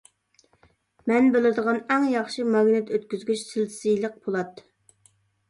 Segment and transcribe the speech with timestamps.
[1.11, 4.67] مەن بىلىدىغان ئەڭ ياخشى ماگنىت ئۆتكۈزگۈچ سىلىتسىيلىق پولات.